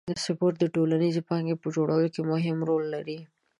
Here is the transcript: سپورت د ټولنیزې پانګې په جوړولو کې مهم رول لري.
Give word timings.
سپورت 0.25 0.55
د 0.59 0.65
ټولنیزې 0.75 1.21
پانګې 1.29 1.55
په 1.61 1.67
جوړولو 1.75 2.07
کې 2.13 2.21
مهم 2.31 2.57
رول 2.69 2.83
لري. 2.95 3.19